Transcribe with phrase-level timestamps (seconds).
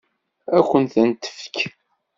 [0.57, 1.57] Ad kent-tent-tefk?